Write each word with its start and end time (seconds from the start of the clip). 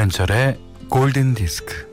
김현철의 0.00 0.58
골든 0.88 1.34
디스크. 1.34 1.86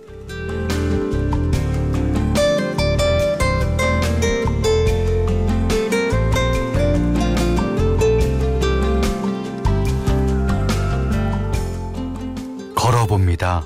걸어봅니다. 12.76 13.66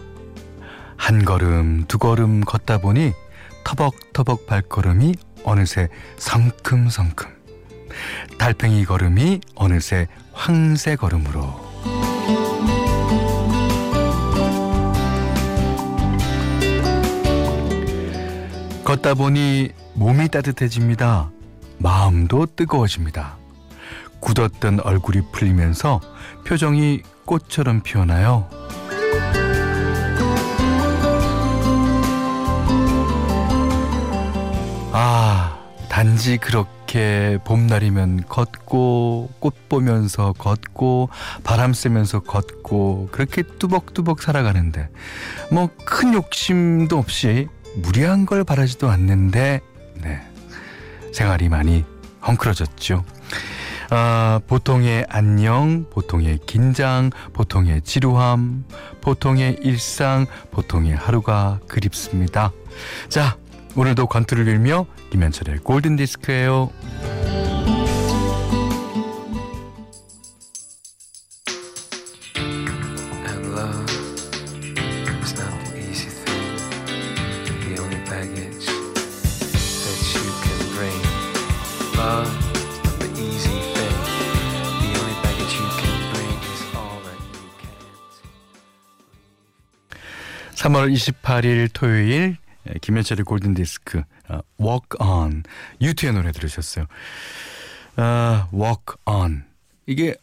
한 0.98 1.24
걸음, 1.24 1.86
두 1.88 2.00
걸음 2.00 2.42
걷다 2.42 2.80
보니 2.80 3.14
터벅터벅 3.64 4.48
발걸음이 4.48 5.14
어느새 5.44 5.88
성큼성큼. 6.18 7.30
달팽이 8.40 8.86
걸음이 8.86 9.42
어느새 9.54 10.08
황새 10.34 10.96
걸음으로. 10.96 11.71
걷다 18.92 19.14
보니 19.14 19.70
몸이 19.94 20.28
따뜻해집니다. 20.28 21.32
마음도 21.78 22.46
뜨거워집니다. 22.46 23.38
굳었던 24.20 24.82
얼굴이 24.82 25.32
풀리면서 25.32 26.02
표정이 26.46 27.02
꽃처럼 27.24 27.84
피어나요. 27.84 28.50
아, 34.92 35.58
단지 35.88 36.36
그렇게 36.36 37.38
봄날이면 37.46 38.26
걷고, 38.28 39.30
꽃 39.40 39.70
보면서 39.70 40.34
걷고, 40.34 41.08
바람 41.46 41.72
쐬면서 41.72 42.20
걷고, 42.24 43.08
그렇게 43.14 43.44
뚜벅뚜벅 43.58 44.22
살아가는데, 44.22 44.90
뭐 45.50 45.70
큰 45.86 46.14
욕심도 46.14 46.98
없이 46.98 47.48
무리한 47.76 48.26
걸 48.26 48.44
바라지도 48.44 48.90
않는데, 48.90 49.62
네. 50.02 50.22
생활이 51.14 51.50
많이 51.50 51.84
헝클어졌죠. 52.26 53.04
아, 53.90 54.40
보통의 54.48 55.06
안녕, 55.10 55.86
보통의 55.90 56.40
긴장, 56.46 57.10
보통의 57.34 57.82
지루함, 57.82 58.64
보통의 59.02 59.58
일상, 59.62 60.26
보통의 60.52 60.96
하루가 60.96 61.60
그립습니다. 61.68 62.54
자, 63.10 63.38
오늘도 63.76 64.08
권투를 64.08 64.46
빌며 64.46 64.86
김현철의 65.12 65.60
골든 65.60 65.98
디스크예요. 65.98 66.70
3월 90.62 90.94
28일 90.94 91.70
토요일 91.74 92.38
예, 92.70 92.74
김현철의 92.82 93.24
골든 93.24 93.56
디스크 93.56 94.04
어, 94.30 94.42
Walk 94.60 94.90
On 95.00 95.42
유투의 95.82 96.14
노래 96.14 96.32
들으셨어요. 96.32 96.86
아, 97.96 98.48
Walk 98.54 98.96
On 99.06 99.44
이게 99.88 100.14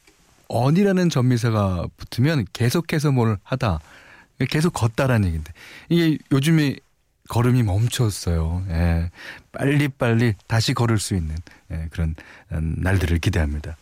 on이라는 0.46 1.10
전미사가 1.10 1.88
붙으면 1.96 2.46
계속해서 2.52 3.10
뭘 3.10 3.38
하다 3.42 3.80
계속 4.48 4.74
걷다라는 4.74 5.26
얘기인데 5.26 5.52
이게 5.88 6.18
요즘에 6.30 6.76
걸음이 7.28 7.64
멈췄어요. 7.64 8.64
예, 8.68 9.10
빨리 9.50 9.88
빨리 9.88 10.34
다시 10.46 10.72
걸을 10.72 11.00
수 11.00 11.16
있는 11.16 11.34
예, 11.72 11.88
그런 11.90 12.14
음, 12.52 12.76
날들을 12.78 13.18
기대합니다. 13.18 13.76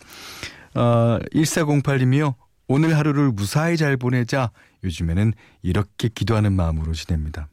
어, 0.74 1.18
1408님이요. 1.34 2.34
오늘 2.66 2.96
하루를 2.96 3.30
무사히 3.30 3.76
잘 3.76 3.98
보내자. 3.98 4.50
요즘에는 4.86 5.34
이렇게 5.62 6.08
기도하는 6.08 6.52
마음으로 6.54 6.94
지냅니다. 6.94 7.48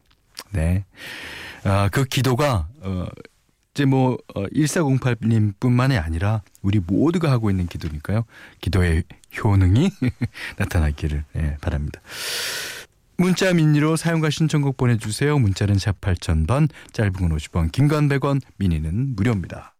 네. 0.51 0.85
아, 1.63 1.89
그 1.91 2.05
기도가, 2.05 2.67
어, 2.81 3.05
이제 3.73 3.85
뭐, 3.85 4.17
어, 4.35 4.45
1408님 4.47 5.53
뿐만이 5.59 5.97
아니라 5.97 6.43
우리 6.61 6.79
모두가 6.79 7.31
하고 7.31 7.49
있는 7.49 7.67
기도니까요. 7.67 8.23
기도의 8.61 9.03
효능이 9.43 9.89
나타나기를 10.57 11.23
예, 11.37 11.57
바랍니다. 11.59 11.99
문자 13.17 13.53
미니로 13.53 13.95
사용과 13.95 14.29
신청곡 14.29 14.77
보내주세요. 14.77 15.39
문자는 15.39 15.77
샵 15.79 15.99
8000번, 16.01 16.69
짧은 16.93 17.13
건 17.13 17.29
50원, 17.35 17.71
긴 17.71 17.87
건 17.87 18.09
100원, 18.09 18.41
미니는 18.57 19.15
무료입니다. 19.15 19.73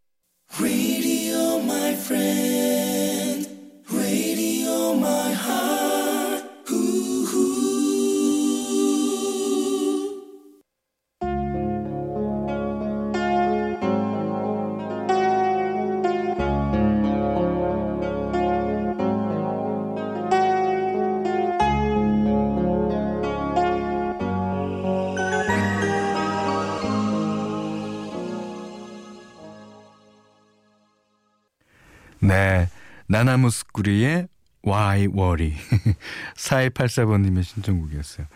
네. 32.34 32.70
나나무스쿠리의 33.08 34.28
Why 34.66 35.08
Worry. 35.08 35.54
4284번님의 36.36 37.44
신청곡이었어요. 37.44 38.28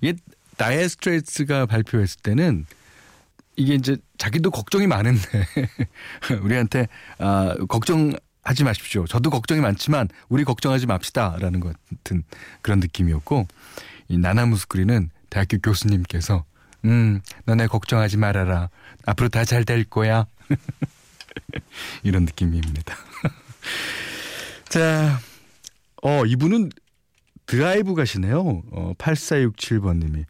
이게 0.00 0.14
다이어 0.56 0.88
스트레이트가 0.88 1.66
발표했을 1.66 2.20
때는 2.22 2.66
이게 3.56 3.74
이제 3.74 3.96
자기도 4.18 4.50
걱정이 4.50 4.86
많은데 4.86 5.46
우리한테 6.42 6.88
아, 7.18 7.54
걱정하지 7.68 8.64
마십시오. 8.64 9.06
저도 9.06 9.30
걱정이 9.30 9.60
많지만 9.60 10.08
우리 10.28 10.42
걱정하지 10.44 10.86
맙시다라는 10.86 11.60
것 11.60 11.76
같은 11.90 12.24
그런 12.62 12.80
느낌이었고 12.80 13.46
이 14.08 14.18
나나무스쿠리는 14.18 15.10
대학교 15.30 15.58
교수님께서 15.58 16.44
음 16.84 17.20
너네 17.46 17.66
걱정하지 17.68 18.16
말아라 18.16 18.70
앞으로 19.06 19.28
다 19.28 19.44
잘 19.44 19.64
될 19.64 19.84
거야 19.84 20.26
이런 22.02 22.24
느낌입니다. 22.24 22.96
자, 24.68 25.18
어, 26.02 26.24
이분은 26.26 26.70
드라이브 27.46 27.94
가시네요. 27.94 28.62
어, 28.72 28.92
8467번님이. 28.98 30.24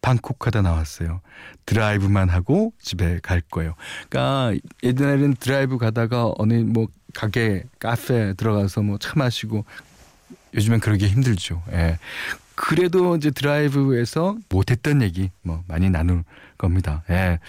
방콕 0.00 0.46
하다 0.46 0.62
나왔어요. 0.62 1.20
드라이브만 1.66 2.28
하고 2.28 2.72
집에 2.80 3.18
갈 3.20 3.40
거예요. 3.40 3.74
그러니까 4.08 4.56
예전에는 4.84 5.34
드라이브 5.40 5.76
가다가 5.76 6.32
어느 6.38 6.54
뭐 6.54 6.86
가게, 7.14 7.64
카페 7.80 8.32
들어가서 8.34 8.82
뭐 8.82 8.98
차 8.98 9.14
마시고 9.16 9.64
요즘엔 10.54 10.80
그러기 10.80 11.08
힘들죠. 11.08 11.62
예. 11.72 11.98
그래도 12.54 13.16
이제 13.16 13.30
드라이브에서 13.30 14.36
못했던 14.48 15.02
얘기 15.02 15.30
뭐 15.42 15.62
많이 15.66 15.90
나눌 15.90 16.22
겁니다. 16.56 17.02
예. 17.10 17.40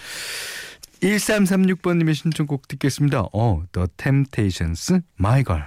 1336번님의 1.00 2.14
신청곡 2.14 2.68
듣겠습니다. 2.68 3.24
어, 3.32 3.62
The 3.72 3.88
Temptations, 3.96 5.00
My 5.18 5.44
Girl. 5.44 5.64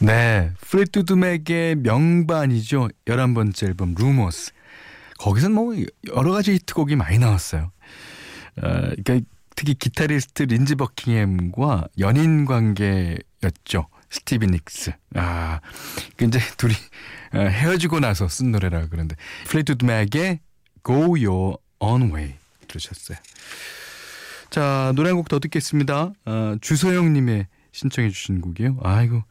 네, 0.00 0.37
맥의 1.16 1.76
명반이죠. 1.76 2.88
11번째 3.06 3.66
앨범 3.68 3.94
Rumours. 3.96 4.52
거기서 5.18 5.48
뭐 5.48 5.74
여러 6.14 6.32
가지 6.32 6.52
히트곡이 6.52 6.96
많이 6.96 7.18
나왔어요. 7.18 7.72
어, 8.56 8.62
그러니까 8.62 9.20
특히 9.56 9.74
기타리스트 9.74 10.44
린지 10.44 10.76
버킹햄과 10.76 11.88
연인 11.98 12.44
관계였죠. 12.44 13.88
스티비 14.10 14.46
닉스. 14.46 14.92
아, 15.16 15.60
그 16.16 16.24
이제 16.26 16.38
둘이 16.56 16.74
어, 17.34 17.38
헤어지고 17.40 18.00
나서 18.00 18.28
쓴 18.28 18.52
노래라 18.52 18.86
그러는데 18.86 19.16
플리트우드 19.46 19.84
맥의 19.84 20.40
Go 20.84 21.16
Your 21.16 21.56
Own 21.80 22.12
Way 22.14 22.34
들으셨어요. 22.68 23.18
자, 24.50 24.92
노래 24.94 25.08
한 25.10 25.16
곡 25.16 25.28
더 25.28 25.38
듣겠습니다. 25.40 26.12
어, 26.24 26.54
주소영님의 26.60 27.46
신청해 27.72 28.10
주신 28.10 28.40
곡이에요. 28.40 28.78
아이고 28.82 29.22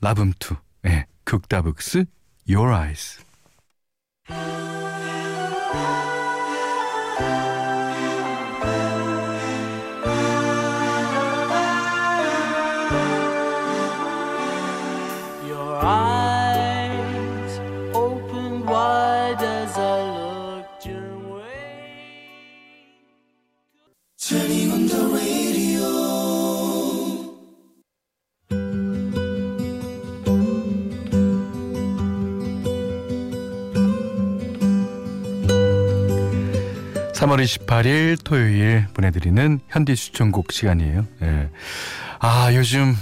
라붐투 0.00 0.56
예 0.85 1.05
극다북스 1.23 2.05
Your 2.49 2.73
Eyes 2.73 3.23
3월 37.24 37.42
28일 37.42 38.22
토요일 38.22 38.86
보내드리는 38.92 39.60
현디 39.68 39.96
추천곡 39.96 40.52
시간이에요. 40.52 41.06
예. 41.22 41.50
아, 42.18 42.52
요즘 42.54 42.94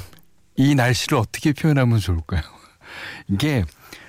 이 0.55 0.77
날씨를 0.77 1.19
어떻게 1.19 1.53
표현하면 1.53 1.99
좋을까요? 1.99 2.43
이게, 3.27 3.65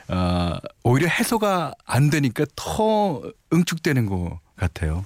어, 0.08 0.56
오히려 0.84 1.08
해소가 1.08 1.74
안 1.86 2.12
되니까 2.12 2.46
더 2.56 3.24
응축되는 3.52 4.06
것 4.06 4.40
같아요. 4.56 5.04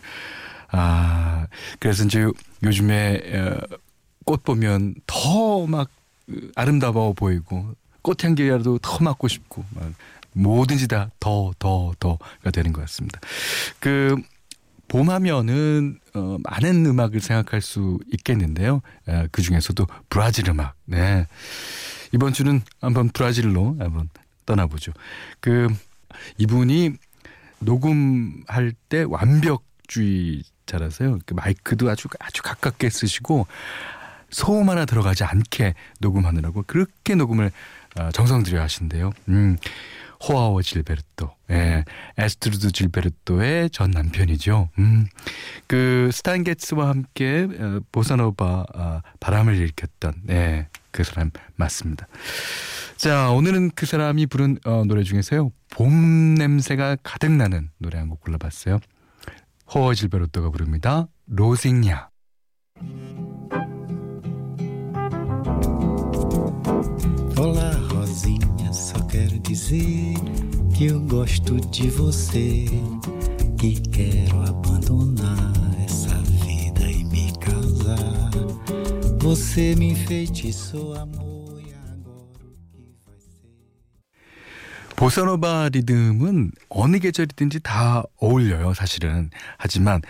아, 0.72 1.48
그래서 1.80 2.04
이제 2.04 2.28
요즘에 2.64 3.22
어, 3.34 3.60
꽃 4.26 4.44
보면 4.44 4.96
더 5.06 5.66
막 5.68 5.90
아름다워 6.56 7.14
보이고 7.14 7.74
꽃향기라도 8.02 8.80
더 8.80 9.02
맡고 9.02 9.30
싶고 9.30 9.64
막 9.70 9.94
뭐든지 10.34 10.90
다 10.90 11.10
더, 11.22 11.54
더, 11.58 11.94
더가 12.00 12.52
되는 12.52 12.74
것 12.74 12.82
같습니다. 12.82 13.22
그, 13.80 14.18
봄하면은 14.88 16.00
어, 16.14 16.38
많은 16.44 16.86
음악을 16.86 17.20
생각할 17.20 17.62
수 17.62 18.00
있겠는데요. 18.14 18.82
어, 19.08 19.26
그 19.32 19.42
중에서도 19.42 19.88
브라질 20.10 20.50
음악. 20.50 20.76
네. 20.86 21.26
이번 22.14 22.34
주는 22.34 22.62
한번 22.82 23.10
브라질로 23.10 23.78
한번 23.80 24.10
떠나보죠. 24.46 24.94
그 25.40 25.68
이분이 26.38 26.92
녹음할 27.60 28.74
때 28.90 29.06
완벽주의자라서요. 29.08 31.20
그 31.26 31.34
마이크도 31.34 31.90
아주 31.90 32.10
아주 32.20 32.44
가깝게 32.44 32.90
쓰시고 32.90 33.48
소음 34.30 34.70
하나 34.70 34.86
들어가지 34.86 35.24
않게 35.24 35.74
녹음하느라고 36.00 36.64
그렇게 36.68 37.16
녹음을 37.16 37.52
어, 38.00 38.12
정성 38.12 38.44
들여 38.44 38.62
하신대요. 38.62 39.12
음. 39.30 39.58
호아오 40.28 40.62
질베르토, 40.62 41.32
예, 41.52 41.84
아스트루드 42.18 42.72
질베르토의 42.72 43.70
전 43.70 43.92
남편이죠. 43.92 44.70
음, 44.80 45.08
그 45.68 46.10
스탄 46.12 46.44
게츠와 46.44 46.90
함께 46.90 47.48
어, 47.60 47.80
보사노바 47.92 48.66
아, 48.74 49.02
바람을 49.20 49.56
일으켰던, 49.56 50.14
예, 50.30 50.68
그 50.92 51.04
사람 51.04 51.30
맞습니다. 51.56 52.08
자, 52.98 53.30
오늘은 53.30 53.72
그 53.76 53.86
사람이 53.86 54.26
부른 54.26 54.58
어, 54.66 54.84
노래 54.86 55.04
중에서요, 55.04 55.52
봄 55.70 56.34
냄새가 56.36 56.98
가득 57.04 57.32
나는 57.32 57.70
노래 57.78 58.00
한 58.00 58.10
곡 58.10 58.22
골라봤어요. 58.22 58.80
호아 59.74 59.94
질베르토가 59.94 60.50
부릅니다. 60.50 61.08
Rosinha. 61.28 62.10
Dizer 69.48 70.14
que 70.76 70.88
eu 70.88 71.00
gosto 71.02 71.56
de 71.72 71.90
você 71.90 72.66
e 73.64 73.80
quero 73.92 74.42
abandonar 74.44 75.54
essa 75.86 76.16
vida 76.44 76.82
e 76.82 77.06
me 77.06 77.32
casar. 77.40 78.32
Você 79.22 79.74
me 79.76 79.92
enfeitiçou, 79.92 80.96
amor, 80.96 81.62
e 81.62 81.74
agora 81.74 82.46
o 82.46 82.68
que 82.70 82.84
vai 83.06 83.18
ser? 83.18 84.96
보사노바 84.98 85.70
리듬은 85.70 86.52
어느 86.68 87.00
계절이든지 87.00 87.62
다 87.62 88.04
어울려요, 88.18 88.74
사실은. 88.74 89.30
하지만 89.58 90.02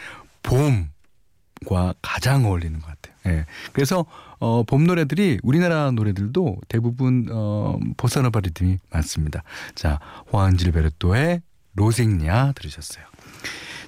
봄과 0.41 1.93
가장 2.01 2.45
어울리는 2.45 2.79
것 2.79 2.87
같아요. 2.87 3.16
예. 3.27 3.45
그래서 3.73 4.05
어, 4.39 4.63
봄 4.63 4.85
노래들이 4.85 5.39
우리나라 5.43 5.91
노래들도 5.91 6.57
대부분 6.67 7.27
어, 7.31 7.77
보사노바 7.97 8.39
리듬이 8.41 8.77
많습니다. 8.91 9.43
자, 9.75 9.99
호안 10.31 10.57
질 10.57 10.71
베르토의 10.71 11.41
로생냐 11.75 12.53
들으셨어요. 12.53 13.05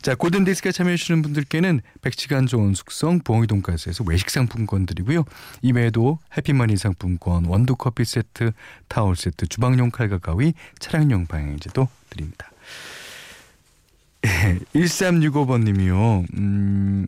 자, 0.01 0.15
골든 0.15 0.45
디스크에 0.45 0.71
참여해 0.71 0.95
주시는 0.95 1.21
분들께는 1.21 1.81
100시간 2.01 2.47
좋은 2.47 2.73
숙성 2.73 3.19
부엉이 3.19 3.47
돈가스에서 3.47 4.05
외식 4.07 4.29
상품권 4.29 4.85
드리고요. 4.85 5.25
이외에도 5.61 6.19
해피머니 6.37 6.77
상품권, 6.77 7.45
원두 7.45 7.75
커피 7.75 8.05
세트, 8.05 8.51
타월 8.87 9.17
세트, 9.17 9.47
주방용 9.47 9.91
칼과 9.91 10.19
가위, 10.19 10.53
차량용 10.79 11.25
방향제도 11.25 11.89
드립니다. 12.09 12.49
1365번 14.21 15.63
님이요. 15.63 16.25
음, 16.37 17.07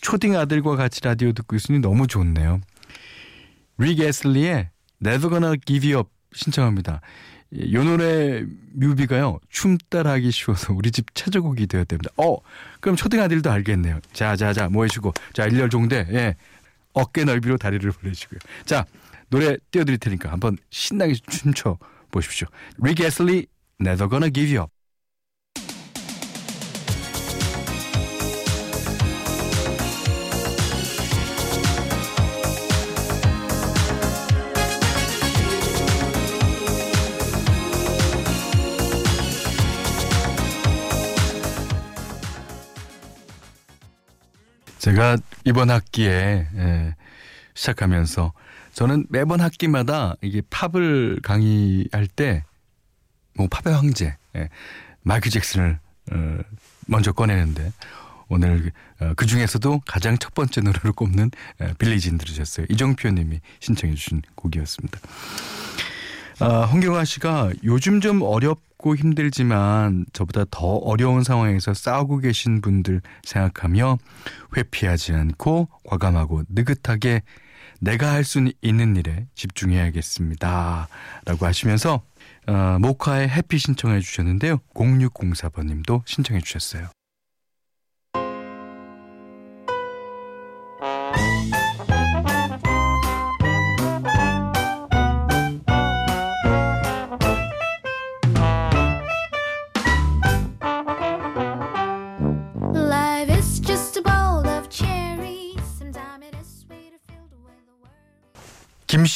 초딩 0.00 0.36
아들과 0.36 0.76
같이 0.76 1.00
라디오 1.02 1.32
듣고 1.32 1.56
있으니 1.56 1.78
너무 1.78 2.06
좋네요. 2.06 2.60
릭 3.78 4.00
애슬리의 4.00 4.70
Never 5.04 5.30
Gonna 5.30 5.56
Give 5.64 5.92
You 5.92 6.00
Up 6.00 6.10
신청합니다. 6.34 7.00
이 7.50 7.72
노래 7.72 8.44
뮤비가요. 8.74 9.38
춤 9.48 9.78
따라하기 9.88 10.30
쉬워서 10.30 10.74
우리 10.74 10.90
집 10.90 11.14
최저곡이 11.14 11.66
되어야 11.66 11.84
됩니다. 11.84 12.10
어, 12.18 12.36
그럼 12.80 12.96
초등 12.96 13.22
아들도 13.22 13.50
알겠네요. 13.50 14.00
자, 14.12 14.36
자, 14.36 14.52
자, 14.52 14.68
뭐 14.68 14.84
해주고. 14.84 15.14
자, 15.32 15.46
일렬 15.46 15.70
종대. 15.70 16.06
예. 16.10 16.34
어깨 16.92 17.24
넓이로 17.24 17.56
다리를 17.56 17.90
벌려주고요. 17.90 18.38
자, 18.66 18.84
노래 19.30 19.56
띄워드릴 19.70 19.98
테니까 19.98 20.30
한번 20.30 20.58
신나게 20.70 21.14
춤춰 21.14 21.78
보십시오. 22.10 22.48
릭 22.82 23.00
애슬리, 23.00 23.46
Never 23.80 24.10
Gonna 24.10 24.30
Give 24.32 24.56
You 24.56 24.64
Up. 24.64 24.77
제가 44.88 45.18
이번 45.44 45.70
학기에 45.70 46.46
예, 46.54 46.94
시작하면서 47.54 48.32
저는 48.74 49.06
매번 49.08 49.40
학기마다 49.40 50.14
이게 50.22 50.42
팝을 50.50 51.20
강의할 51.22 52.06
때 52.06 52.44
뭐 53.38 53.46
팝의 53.48 53.74
황제 53.74 54.16
예, 54.36 54.48
마이클 55.02 55.30
잭슨을 55.30 55.78
어, 56.12 56.38
먼저 56.86 57.12
꺼내는데 57.12 57.72
오늘 58.28 58.72
어, 59.00 59.12
그 59.16 59.24
중에서도 59.26 59.82
가장 59.86 60.18
첫 60.18 60.34
번째 60.34 60.60
노래로 60.60 60.92
꼽는 60.92 61.30
예, 61.62 61.72
빌리진 61.78 62.18
들으셨어요. 62.18 62.66
이정표님이 62.68 63.40
신청해 63.60 63.94
주신 63.94 64.22
곡이었습니다. 64.34 64.98
아, 66.40 66.64
홍경아 66.64 67.04
씨가 67.04 67.50
요즘 67.64 68.00
좀 68.00 68.22
어렵 68.22 68.60
고 68.78 68.94
힘들지만 68.94 70.06
저보다 70.12 70.44
더 70.50 70.66
어려운 70.76 71.24
상황에서 71.24 71.74
싸우고 71.74 72.18
계신 72.18 72.60
분들 72.60 73.02
생각하며 73.24 73.98
회피하지 74.56 75.12
않고 75.12 75.68
과감하고 75.84 76.44
느긋하게 76.48 77.22
내가 77.80 78.12
할 78.12 78.24
수 78.24 78.50
있는 78.62 78.96
일에 78.96 79.26
집중해야겠습니다. 79.34 80.88
라고 81.26 81.46
하시면서 81.46 82.02
어, 82.46 82.78
모카의 82.80 83.28
해피 83.28 83.58
신청해 83.58 84.00
주셨는데요. 84.00 84.58
0604번님도 84.74 86.02
신청해 86.06 86.40
주셨어요. 86.40 86.88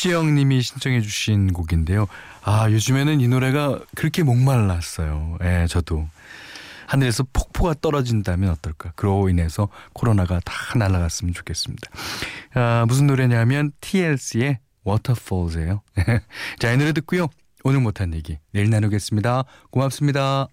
World. 0.03 0.13
김시영 0.13 0.35
님이 0.35 0.63
신청해 0.63 1.01
주신 1.01 1.53
곡인데요. 1.53 2.07
아, 2.43 2.71
요즘에는 2.71 3.21
이 3.21 3.29
노래가 3.29 3.79
그렇게 3.95 4.23
목말랐어요. 4.23 5.39
예, 5.43 5.67
저도. 5.69 6.09
하늘에서 6.87 7.25
폭포가 7.33 7.75
떨어진다면 7.81 8.51
어떨까? 8.51 8.93
그로 8.97 9.29
인해서 9.29 9.69
코로나가 9.95 10.41
다 10.45 10.55
날아갔으면 10.77 11.33
좋겠습니다. 11.33 11.91
아, 12.55 12.85
무슨 12.87 13.07
노래냐면 13.07 13.73
TLC의 13.81 14.59
Waterfalls예요. 14.87 15.83
자, 16.59 16.73
이 16.73 16.77
노래 16.77 16.93
듣고요. 16.93 17.29
오늘 17.65 17.81
못한 17.81 18.13
얘기 18.13 18.39
내일 18.53 18.69
나누겠습니다. 18.71 19.45
고맙습니다. 19.71 20.49